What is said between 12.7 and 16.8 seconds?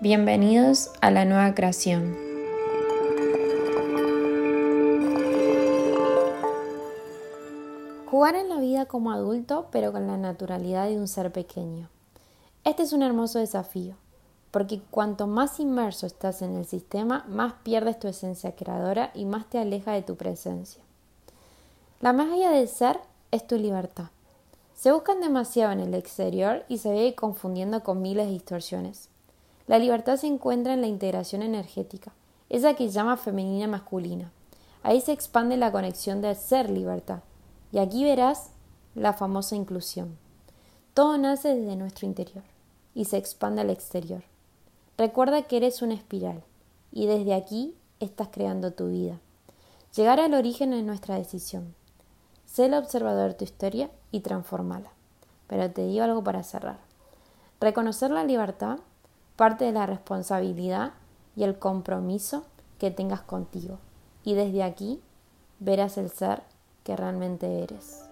es un hermoso desafío, porque cuanto más inmerso estás en el